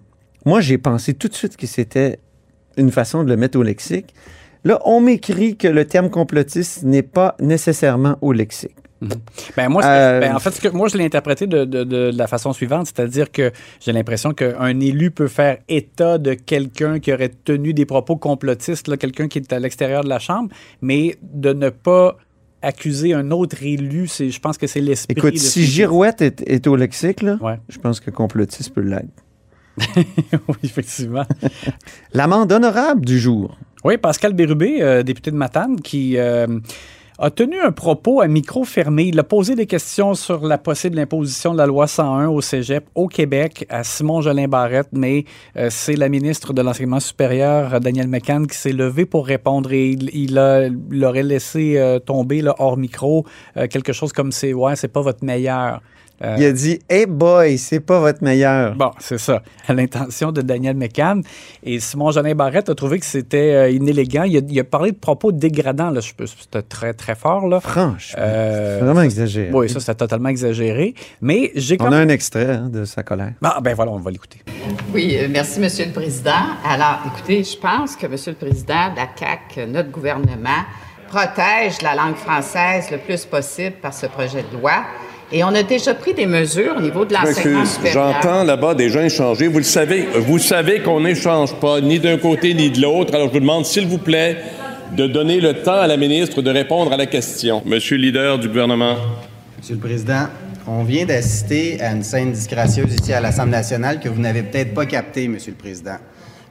Moi, 0.44 0.60
j'ai 0.60 0.78
pensé 0.78 1.14
tout 1.14 1.28
de 1.28 1.34
suite 1.34 1.56
que 1.56 1.66
c'était 1.66 2.18
une 2.76 2.90
façon 2.90 3.22
de 3.24 3.28
le 3.28 3.36
mettre 3.36 3.58
au 3.58 3.62
lexique. 3.62 4.12
Là, 4.64 4.80
on 4.84 5.00
m'écrit 5.00 5.56
que 5.56 5.68
le 5.68 5.84
terme 5.84 6.10
complotiste 6.10 6.82
n'est 6.82 7.02
pas 7.02 7.36
nécessairement 7.40 8.16
au 8.20 8.32
lexique. 8.32 8.74
Ben 9.56 9.68
moi, 9.68 9.82
c'est- 9.82 9.88
Euh, 9.88 10.20
ben, 10.20 10.34
en 10.34 10.38
fait, 10.38 10.50
ce 10.52 10.60
que, 10.60 10.68
moi, 10.68 10.88
je 10.88 10.96
l'ai 10.96 11.04
interprété 11.04 11.46
de, 11.46 11.64
de- 11.64 11.84
de 11.84 12.10
la 12.14 12.26
façon 12.26 12.52
suivante, 12.52 12.86
c'est-à-dire 12.86 13.30
que 13.30 13.52
j'ai 13.80 13.92
l'impression 13.92 14.32
qu'un 14.32 14.80
élu 14.80 15.10
peut 15.10 15.28
faire 15.28 15.58
état 15.68 16.18
de 16.18 16.34
quelqu'un 16.34 16.98
qui 17.00 17.12
aurait 17.12 17.32
tenu 17.44 17.74
des 17.74 17.86
propos 17.86 18.16
complotistes, 18.16 18.96
quelqu'un 18.98 19.28
qui 19.28 19.38
est 19.38 19.52
à 19.52 19.58
l'extérieur 19.58 20.04
de 20.04 20.08
la 20.08 20.18
Chambre, 20.18 20.48
mais 20.82 21.16
de 21.22 21.52
ne 21.52 21.70
pas 21.70 22.16
accuser 22.62 23.12
un 23.12 23.30
autre 23.30 23.62
élu, 23.62 24.08
je 24.08 24.38
pense 24.40 24.56
que 24.56 24.66
c'est 24.66 24.80
l'esprit. 24.80 25.14
Écoute, 25.18 25.36
si 25.36 25.64
Girouette 25.64 26.22
est, 26.22 26.42
est 26.48 26.66
au 26.66 26.76
lexique, 26.76 27.20
là, 27.22 27.36
Ouais. 27.42 27.58
je 27.68 27.78
pense 27.78 28.00
que 28.00 28.10
complotiste 28.10 28.72
peut 28.74 28.80
l'être. 28.80 29.04
oui, 29.96 30.54
effectivement. 30.62 31.24
L'amende 32.14 32.52
honorable 32.52 33.04
du 33.04 33.18
jour. 33.18 33.58
Oui, 33.84 33.98
Pascal 33.98 34.32
Bérubé, 34.32 34.78
euh, 34.80 35.02
député 35.02 35.30
de 35.30 35.36
Matane, 35.36 35.80
qui 35.80 36.16
euh, 36.16 36.46
a 37.18 37.30
tenu 37.30 37.60
un 37.60 37.70
propos 37.70 38.20
à 38.20 38.26
micro 38.26 38.64
fermé. 38.64 39.04
Il 39.04 39.18
a 39.18 39.24
posé 39.24 39.54
des 39.54 39.66
questions 39.66 40.14
sur 40.14 40.44
la 40.46 40.58
possible 40.58 40.98
imposition 40.98 41.52
de 41.52 41.58
la 41.58 41.66
loi 41.66 41.86
101 41.86 42.28
au 42.28 42.40
cégep 42.40 42.86
au 42.94 43.06
Québec 43.06 43.66
à 43.68 43.84
Simon 43.84 44.20
Jolin 44.20 44.48
Barrette, 44.48 44.88
mais 44.92 45.24
euh, 45.56 45.68
c'est 45.70 45.96
la 45.96 46.08
ministre 46.08 46.52
de 46.52 46.62
l'Enseignement 46.62 47.00
supérieur, 47.00 47.80
Danielle 47.80 48.08
McCann, 48.08 48.46
qui 48.46 48.56
s'est 48.56 48.72
levée 48.72 49.06
pour 49.06 49.26
répondre 49.26 49.72
et 49.72 49.90
il, 49.90 50.10
il 50.12 50.34
laissé 51.24 51.78
euh, 51.78 51.98
tomber 51.98 52.42
hors 52.58 52.76
micro 52.76 53.24
euh, 53.56 53.68
quelque 53.68 53.92
chose 53.92 54.12
comme 54.12 54.32
c'est 54.32 54.52
ouais, 54.52 54.76
c'est 54.76 54.88
pas 54.88 55.00
votre 55.00 55.24
meilleur. 55.24 55.80
Euh, 56.22 56.36
Il 56.38 56.44
a 56.44 56.52
dit 56.52 56.78
Hey 56.88 57.06
boy, 57.06 57.58
c'est 57.58 57.80
pas 57.80 57.98
votre 57.98 58.22
meilleur. 58.22 58.74
Bon, 58.76 58.92
c'est 59.00 59.18
ça, 59.18 59.42
à 59.66 59.72
l'intention 59.74 60.30
de 60.30 60.42
Daniel 60.42 60.76
McCann. 60.76 61.22
Et 61.64 61.80
Simon 61.80 62.12
Jolin 62.12 62.34
Barrette 62.34 62.68
a 62.68 62.74
trouvé 62.74 63.00
que 63.00 63.04
c'était 63.06 63.52
euh, 63.54 63.70
inélégant. 63.70 64.22
Il 64.22 64.36
a, 64.36 64.40
il 64.48 64.60
a 64.60 64.64
parlé 64.64 64.92
de 64.92 64.96
propos 64.96 65.32
dégradants, 65.32 65.90
là. 65.90 66.00
Je 66.00 66.12
peux- 66.14 66.26
C'était 66.26 66.62
très, 66.62 66.94
très 66.94 67.14
fort, 67.16 67.48
là. 67.48 67.58
Franchement. 67.60 68.16
Euh, 68.22 68.78
c'est 68.78 68.84
vraiment 68.84 69.02
exagéré. 69.02 69.50
oui, 69.52 69.68
ça, 69.68 69.80
c'était 69.80 69.94
totalement 69.96 70.28
exagéré. 70.28 70.94
Mais 71.20 71.50
j'ai 71.56 71.76
quand 71.76 71.86
On 71.86 71.92
a 71.92 71.98
même. 71.98 72.08
un 72.08 72.12
extrait 72.12 72.48
hein, 72.50 72.68
de 72.72 72.84
sa 72.84 73.02
colère. 73.02 73.32
Ah, 73.42 73.58
ben 73.62 73.74
voilà, 73.74 73.90
on 73.90 73.98
va 73.98 74.10
l'écouter. 74.10 74.38
Oui, 74.94 75.16
euh, 75.18 75.26
merci, 75.30 75.58
Monsieur 75.58 75.86
le 75.86 75.92
Président. 75.92 76.30
Alors, 76.64 77.00
écoutez, 77.06 77.42
je 77.42 77.56
pense 77.58 77.96
que, 77.96 78.06
Monsieur 78.06 78.32
le 78.32 78.38
Président, 78.38 78.92
la 78.96 79.08
CAQ, 79.18 79.66
notre 79.70 79.90
gouvernement, 79.90 80.62
protège 81.08 81.82
la 81.82 81.94
langue 81.94 82.16
française 82.16 82.90
le 82.90 82.98
plus 82.98 83.24
possible 83.24 83.76
par 83.82 83.92
ce 83.94 84.06
projet 84.06 84.44
de 84.50 84.56
loi. 84.58 84.84
Et 85.36 85.42
on 85.42 85.48
a 85.48 85.64
déjà 85.64 85.94
pris 85.94 86.14
des 86.14 86.26
mesures 86.26 86.76
au 86.78 86.80
niveau 86.80 87.04
de 87.04 87.12
l'enseignement 87.12 87.64
supérieur. 87.64 88.12
J'entends 88.22 88.44
là-bas 88.44 88.76
des 88.76 88.88
gens 88.88 89.00
échanger. 89.00 89.48
Vous 89.48 89.58
le 89.58 89.64
savez, 89.64 90.06
vous 90.14 90.38
savez 90.38 90.80
qu'on 90.80 91.00
n'échange 91.00 91.52
pas 91.56 91.80
ni 91.80 91.98
d'un 91.98 92.18
côté 92.18 92.54
ni 92.54 92.70
de 92.70 92.80
l'autre. 92.80 93.12
Alors 93.16 93.26
je 93.26 93.32
vous 93.32 93.40
demande, 93.40 93.66
s'il 93.66 93.88
vous 93.88 93.98
plaît, 93.98 94.36
de 94.96 95.08
donner 95.08 95.40
le 95.40 95.54
temps 95.54 95.80
à 95.80 95.88
la 95.88 95.96
ministre 95.96 96.40
de 96.40 96.50
répondre 96.52 96.92
à 96.92 96.96
la 96.96 97.06
question. 97.06 97.62
Monsieur 97.66 97.96
le 97.96 98.04
leader 98.04 98.38
du 98.38 98.46
gouvernement. 98.46 98.94
Monsieur 99.58 99.74
le 99.74 99.80
Président, 99.80 100.28
on 100.68 100.84
vient 100.84 101.04
d'assister 101.04 101.80
à 101.80 101.90
une 101.90 102.04
scène 102.04 102.30
disgracieuse 102.30 102.94
ici 102.94 103.12
à 103.12 103.20
l'Assemblée 103.20 103.56
nationale 103.56 103.98
que 103.98 104.08
vous 104.08 104.20
n'avez 104.20 104.44
peut-être 104.44 104.72
pas 104.72 104.86
captée, 104.86 105.26
Monsieur 105.26 105.50
le 105.50 105.58
Président. 105.58 105.96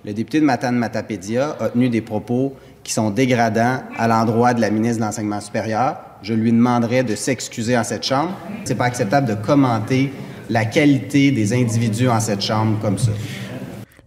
Le 0.04 0.12
député 0.12 0.42
de 0.42 0.46
Matane 0.46 0.76
Matapédia 0.76 1.56
a 1.58 1.70
tenu 1.70 1.88
des 1.88 2.02
propos 2.02 2.54
qui 2.84 2.92
sont 2.92 3.12
dégradants 3.12 3.78
à 3.98 4.10
l'endroit 4.10 4.54
de 4.54 4.60
la 4.60 4.70
ministre 4.70 4.98
de 4.98 5.06
l'Enseignement 5.06 5.40
supérieur. 5.40 5.96
Je 6.24 6.34
lui 6.34 6.52
demanderai 6.52 7.04
de 7.04 7.16
s'excuser 7.16 7.78
en 7.78 7.84
cette 7.84 8.04
Chambre. 8.06 8.32
C'est 8.64 8.76
pas 8.76 8.86
acceptable 8.86 9.28
de 9.28 9.36
commenter 9.36 10.12
la 10.50 10.66
qualité 10.66 11.32
des 11.32 11.54
individus 11.54 12.08
en 12.08 12.20
cette 12.20 12.42
Chambre 12.42 12.80
comme 12.82 12.98
ça. 12.98 13.12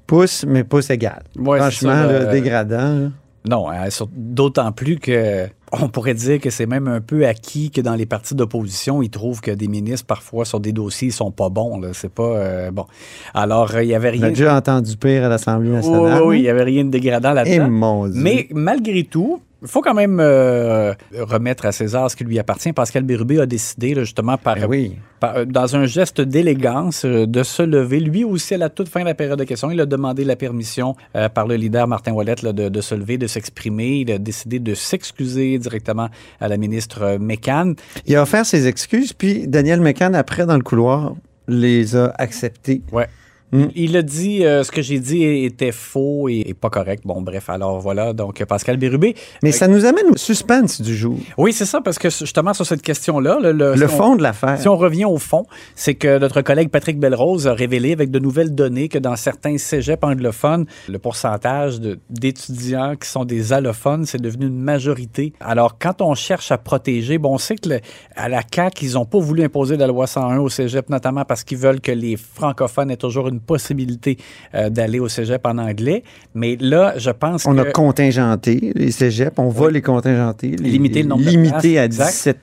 Pouce, 0.06 0.44
mais 0.48 0.64
pouce 0.64 0.88
égal. 0.90 1.22
Ouais, 1.38 1.58
Franchement, 1.58 1.90
ça, 1.92 2.06
là, 2.06 2.12
euh, 2.12 2.32
dégradant. 2.32 2.76
là. 3.00 3.08
Non, 3.48 3.70
hein, 3.70 3.86
d'autant 4.16 4.72
plus 4.72 4.98
que 4.98 5.46
on 5.72 5.88
pourrait 5.88 6.14
dire 6.14 6.40
que 6.40 6.50
c'est 6.50 6.66
même 6.66 6.88
un 6.88 7.00
peu 7.00 7.26
acquis 7.26 7.70
que 7.70 7.80
dans 7.80 7.94
les 7.94 8.06
partis 8.06 8.34
d'opposition, 8.34 9.02
ils 9.02 9.10
trouvent 9.10 9.40
que 9.40 9.50
des 9.50 9.68
ministres, 9.68 10.06
parfois, 10.06 10.44
sur 10.44 10.58
des 10.58 10.72
dossiers, 10.72 11.08
ils 11.08 11.12
sont 11.12 11.30
pas 11.32 11.48
bons. 11.48 11.80
C'est 11.92 12.12
pas 12.12 12.22
euh, 12.22 12.70
bon. 12.70 12.86
Alors, 13.34 13.72
euh, 13.74 13.82
il 13.84 13.88
y 13.90 13.94
avait 13.94 14.08
On 14.10 14.22
a 14.22 14.26
rien. 14.26 14.28
déjà 14.30 14.56
entendu 14.56 14.96
pire 14.96 15.24
à 15.24 15.28
l'Assemblée 15.28 15.68
Oui, 15.70 15.76
nationale. 15.76 16.22
oui, 16.22 16.28
oui, 16.28 16.38
il 16.38 16.42
n'y 16.42 16.48
avait 16.48 16.62
rien 16.64 16.84
de 16.84 16.90
dégradant 16.90 17.32
Eh, 17.32 17.34
là-dedans. 17.34 18.06
Dieu. 18.08 18.20
Mais 18.22 18.48
malgré 18.52 19.04
tout, 19.04 19.40
il 19.62 19.68
faut 19.68 19.80
quand 19.80 19.94
même 19.94 20.18
euh, 20.20 20.92
remettre 21.18 21.64
à 21.66 21.72
César 21.72 22.10
ce 22.10 22.16
qui 22.16 22.24
lui 22.24 22.38
appartient. 22.38 22.72
Pascal 22.72 23.04
Bérubé 23.04 23.40
a 23.40 23.46
décidé, 23.46 23.94
là, 23.94 24.02
justement, 24.04 24.36
par, 24.36 24.56
Ben 24.56 24.66
oui. 24.66 24.96
par- 25.18 25.36
euh, 25.38 25.44
dans 25.46 25.76
un 25.76 25.86
geste 25.86 26.20
d'élégance, 26.20 27.04
euh, 27.04 27.26
de 27.26 27.42
se 27.42 27.62
lever. 27.62 28.00
Lui 28.00 28.22
aussi, 28.24 28.54
à 28.54 28.58
la 28.58 28.68
toute 28.68 28.88
fin 28.88 29.00
de 29.00 29.06
la 29.06 29.14
période 29.14 29.38
de 29.38 29.44
questions, 29.44 29.70
il 29.70 29.80
a 29.80 29.86
demandé 29.86 30.24
la 30.24 30.36
permission 30.36 30.94
euh, 31.16 31.28
par 31.28 31.46
le 31.46 31.54
leader 31.56 31.88
Martin 31.88 32.12
Ouellette 32.12 32.42
là, 32.42 32.52
de, 32.52 32.68
de 32.68 32.80
se 32.80 32.94
lever, 32.94 33.16
de 33.18 33.26
s'exprimer. 33.26 34.00
Il 34.00 34.10
a 34.12 34.18
décidé 34.18 34.58
de 34.58 34.74
s'excuser 34.74 35.58
directement 35.58 36.08
à 36.40 36.48
la 36.48 36.56
ministre 36.58 37.16
McCann. 37.18 37.74
Il 38.06 38.14
a 38.16 38.22
offert 38.22 38.44
ses 38.44 38.66
excuses, 38.66 39.12
puis 39.12 39.48
Daniel 39.48 39.80
McCann, 39.80 40.14
après, 40.14 40.44
dans 40.46 40.56
le 40.56 40.62
couloir, 40.62 41.14
les 41.48 41.96
a 41.96 42.12
acceptées. 42.18 42.82
Ouais. 42.92 43.06
Mm. 43.52 43.64
Il 43.76 43.96
a 43.96 44.02
dit 44.02 44.44
euh, 44.44 44.64
ce 44.64 44.70
que 44.72 44.82
j'ai 44.82 44.98
dit 44.98 45.22
était 45.24 45.72
faux 45.72 46.28
et, 46.28 46.44
et 46.46 46.54
pas 46.54 46.68
correct. 46.70 47.02
Bon, 47.06 47.22
bref, 47.22 47.48
alors 47.48 47.80
voilà. 47.80 48.12
Donc, 48.12 48.44
Pascal 48.44 48.76
Bérubé. 48.76 49.14
Mais 49.42 49.52
ça 49.52 49.68
nous 49.68 49.84
amène 49.84 50.06
au 50.12 50.16
suspense 50.16 50.80
du 50.80 50.96
jour. 50.96 51.16
Oui, 51.38 51.52
c'est 51.52 51.64
ça, 51.64 51.80
parce 51.80 51.98
que 51.98 52.10
justement, 52.10 52.54
sur 52.54 52.66
cette 52.66 52.82
question-là, 52.82 53.38
le, 53.40 53.52
le- 53.52 53.74
Le 53.74 53.86
si 53.88 53.94
on- 53.94 53.96
fond 53.96 54.16
de 54.16 54.22
l'affaire. 54.22 54.58
Si 54.60 54.68
on 54.68 54.76
revient 54.76 55.04
au 55.04 55.18
fond, 55.18 55.46
c'est 55.74 55.94
que 55.94 56.18
notre 56.18 56.42
collègue 56.42 56.70
Patrick 56.70 56.98
Belrose 56.98 57.46
a 57.46 57.54
révélé 57.54 57.92
avec 57.92 58.10
de 58.10 58.18
nouvelles 58.18 58.54
données 58.54 58.88
que 58.88 58.98
dans 58.98 59.16
certains 59.16 59.58
cégeps 59.58 60.02
anglophones, 60.02 60.66
le 60.88 60.98
pourcentage 60.98 61.78
d'étudiants 62.10 62.94
qui 62.96 63.08
sont 63.08 63.24
des 63.24 63.52
allophones, 63.52 64.06
c'est 64.06 64.20
devenu 64.20 64.46
une 64.46 64.58
majorité. 64.60 65.32
Alors, 65.40 65.78
quand 65.78 66.02
on 66.02 66.14
cherche 66.14 66.50
à 66.50 66.58
protéger, 66.58 67.18
bon, 67.18 67.34
on 67.34 67.38
sait 67.38 67.56
que 67.56 67.68
le- 67.68 67.80
à 68.16 68.28
la 68.28 68.40
CAQ, 68.52 68.86
ils 68.86 68.92
n'ont 68.94 69.04
pas 69.04 69.18
voulu 69.18 69.44
imposer 69.44 69.76
la 69.76 69.86
loi 69.86 70.06
101 70.06 70.38
au 70.38 70.48
cégep, 70.48 70.88
notamment 70.90 71.24
parce 71.24 71.44
qu'ils 71.44 71.58
veulent 71.58 71.80
que 71.80 71.92
les 71.92 72.16
francophones 72.16 72.90
aient 72.90 72.96
toujours 72.96 73.28
une 73.28 73.35
possibilité 73.40 74.18
euh, 74.54 74.70
d'aller 74.70 74.98
au 75.00 75.08
cégep 75.08 75.44
en 75.46 75.58
anglais. 75.58 76.02
Mais 76.34 76.56
là, 76.60 76.94
je 76.96 77.10
pense 77.10 77.46
On 77.46 77.54
que... 77.54 77.60
a 77.60 77.64
contingenté 77.72 78.72
les 78.74 78.90
cégeps, 78.90 79.38
on 79.38 79.48
va 79.48 79.70
les 79.70 79.82
contingenter. 79.82 80.50
les- 80.50 80.70
Limiter 80.70 81.02
le 81.02 81.08
nombre 81.08 81.24
de 81.24 81.28
Limiter 81.30 81.78
à 81.78 81.84
exact. 81.84 82.06
17 82.10 82.38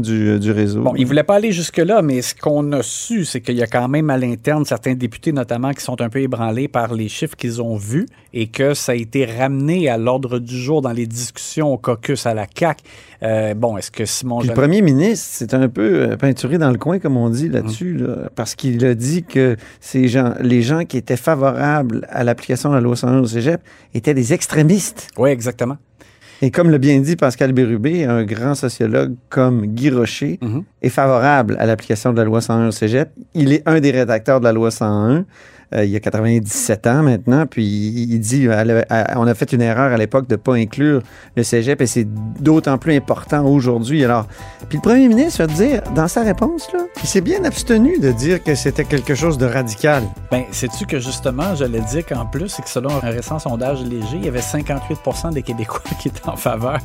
du, 0.00 0.38
du 0.38 0.50
réseau. 0.50 0.82
Bon, 0.82 0.92
il 0.96 1.02
ne 1.02 1.06
voulait 1.06 1.22
pas 1.22 1.36
aller 1.36 1.52
jusque-là, 1.52 2.02
mais 2.02 2.20
ce 2.20 2.34
qu'on 2.34 2.72
a 2.72 2.82
su, 2.82 3.24
c'est 3.24 3.40
qu'il 3.40 3.56
y 3.56 3.62
a 3.62 3.66
quand 3.66 3.88
même 3.88 4.10
à 4.10 4.18
l'interne 4.18 4.64
certains 4.64 4.94
députés, 4.94 5.32
notamment, 5.32 5.72
qui 5.72 5.82
sont 5.82 6.00
un 6.02 6.08
peu 6.10 6.20
ébranlés 6.20 6.68
par 6.68 6.92
les 6.92 7.08
chiffres 7.08 7.36
qu'ils 7.36 7.62
ont 7.62 7.76
vus 7.76 8.06
et 8.34 8.48
que 8.48 8.74
ça 8.74 8.92
a 8.92 8.94
été 8.94 9.24
ramené 9.24 9.88
à 9.88 9.96
l'ordre 9.96 10.38
du 10.38 10.58
jour 10.58 10.82
dans 10.82 10.92
les 10.92 11.06
discussions 11.06 11.72
au 11.72 11.78
caucus 11.78 12.26
à 12.26 12.34
la 12.34 12.46
CAQ. 12.54 12.82
Euh, 13.22 13.54
bon, 13.54 13.78
est-ce 13.78 13.90
que 13.90 14.04
Simon 14.04 14.40
Puis 14.40 14.48
le 14.48 14.54
premier 14.54 14.82
ministre, 14.82 15.26
c'est 15.30 15.54
un 15.54 15.68
peu 15.70 16.10
euh, 16.10 16.16
peinturé 16.16 16.58
dans 16.58 16.70
le 16.70 16.76
coin, 16.76 16.98
comme 16.98 17.16
on 17.16 17.30
dit 17.30 17.48
là-dessus, 17.48 17.94
là, 17.96 18.28
parce 18.34 18.54
qu'il 18.54 18.84
a 18.84 18.94
dit 18.94 19.22
que 19.22 19.56
ces 19.80 20.08
gens, 20.08 20.15
les 20.40 20.62
gens 20.62 20.84
qui 20.84 20.96
étaient 20.96 21.16
favorables 21.16 22.06
à 22.10 22.24
l'application 22.24 22.70
de 22.70 22.74
la 22.74 22.80
loi 22.80 22.96
101 22.96 23.18
au 23.20 23.26
cégep 23.26 23.60
étaient 23.94 24.14
des 24.14 24.32
extrémistes. 24.32 25.08
Oui, 25.18 25.30
exactement. 25.30 25.76
Et 26.42 26.50
comme 26.50 26.68
l'a 26.70 26.76
bien 26.78 27.00
dit 27.00 27.16
Pascal 27.16 27.52
Bérubé, 27.52 28.04
un 28.04 28.22
grand 28.24 28.54
sociologue 28.54 29.14
comme 29.30 29.64
Guy 29.66 29.88
Rocher 29.90 30.38
Mhm. 30.42 30.64
est 30.82 30.90
favorable 30.90 31.56
à 31.58 31.64
l'application 31.64 32.12
de 32.12 32.18
la 32.18 32.24
loi 32.24 32.40
101 32.42 32.68
au 32.68 32.72
cégep. 32.72 33.10
Il 33.34 33.52
est 33.54 33.62
un 33.66 33.80
des 33.80 33.90
rédacteurs 33.90 34.40
de 34.40 34.44
la 34.44 34.52
loi 34.52 34.70
101. 34.70 35.24
Euh, 35.74 35.84
il 35.84 35.90
y 35.90 35.96
a 35.96 36.00
97 36.00 36.86
ans 36.86 37.02
maintenant, 37.02 37.44
puis 37.44 37.64
il 37.64 38.18
dit 38.20 38.48
à 38.48 38.64
le- 38.64 38.84
à- 38.88 39.18
on 39.18 39.26
a 39.26 39.34
fait 39.34 39.52
une 39.52 39.62
erreur 39.62 39.92
à 39.92 39.96
l'époque 39.96 40.28
de 40.28 40.34
ne 40.34 40.40
pas 40.40 40.54
inclure 40.54 41.02
le 41.36 41.42
cégep 41.42 41.80
et 41.80 41.86
c'est 41.86 42.06
d'autant 42.40 42.78
plus 42.78 42.94
important 42.94 43.44
aujourd'hui. 43.44 44.04
Alors, 44.04 44.26
puis 44.68 44.78
le 44.78 44.82
premier 44.82 45.08
ministre 45.08 45.44
va 45.44 45.46
dire 45.52 45.82
dans 45.96 46.06
sa 46.06 46.22
réponse 46.22 46.68
là, 46.72 46.80
il 47.02 47.08
s'est 47.08 47.20
bien 47.20 47.44
abstenu 47.44 47.98
de 47.98 48.12
dire 48.12 48.42
que 48.44 48.54
c'était 48.54 48.84
quelque 48.84 49.16
chose 49.16 49.38
de 49.38 49.46
radical. 49.46 50.04
Ben, 50.30 50.44
sais-tu 50.52 50.86
que 50.86 51.00
justement, 51.00 51.56
j'allais 51.56 51.80
dire 51.80 52.06
qu'en 52.06 52.26
plus, 52.26 52.48
c'est 52.48 52.62
que 52.62 52.68
selon 52.70 52.90
un 53.02 53.10
récent 53.10 53.40
sondage 53.40 53.82
léger, 53.82 54.18
il 54.18 54.24
y 54.24 54.28
avait 54.28 54.40
58% 54.40 55.32
des 55.32 55.42
Québécois 55.42 55.80
qui 56.00 56.08
étaient 56.08 56.28
en 56.28 56.36
faveur. 56.36 56.78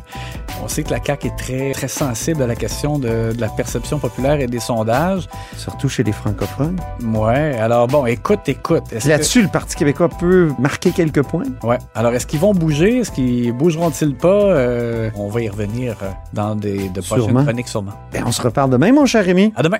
On 0.64 0.68
sait 0.68 0.82
que 0.82 0.90
la 0.90 1.04
CAQ 1.04 1.28
est 1.28 1.36
très, 1.38 1.72
très 1.74 1.88
sensible 1.88 2.42
à 2.42 2.48
la 2.48 2.56
question 2.56 2.98
de, 2.98 3.32
de 3.32 3.42
la 3.42 3.50
perception 3.50 4.00
populaire 4.00 4.40
et 4.40 4.48
des 4.48 4.60
sondages. 4.60 5.28
Surtout 5.56 5.88
chez 5.88 6.02
les 6.04 6.12
francophones. 6.12 6.80
Ouais, 7.14 7.58
alors 7.60 7.86
bon, 7.88 8.08
écoute, 8.08 8.40
écoute. 8.48 8.71
Que- 8.80 9.08
Là-dessus, 9.08 9.42
le 9.42 9.48
Parti 9.50 9.76
québécois 9.76 10.08
peut 10.10 10.50
marquer 10.60 10.92
quelques 10.92 11.24
points? 11.24 11.44
Ouais. 11.64 11.78
Alors, 11.96 12.14
est-ce 12.14 12.26
qu'ils 12.26 12.40
vont 12.40 12.54
bouger? 12.54 13.00
Est-ce 13.00 13.12
qu'ils 13.12 13.52
bougeront-ils 13.52 14.16
pas? 14.16 14.28
Euh, 14.30 15.10
on 15.16 15.28
va 15.30 15.42
y 15.42 15.50
revenir 15.50 15.96
euh, 16.02 16.10
dans 16.34 16.56
des, 16.56 16.88
de 16.90 17.02
prochaines 17.02 17.26
Sûrement. 17.26 17.44
chroniques 17.44 17.68
sûrement. 17.68 17.92
Ben, 18.14 18.24
on 18.26 18.32
se 18.32 18.42
reparle 18.42 18.70
demain, 18.70 18.92
mon 18.94 19.06
cher 19.06 19.26
Rémi. 19.26 19.52
À 19.56 19.64
demain! 19.64 19.80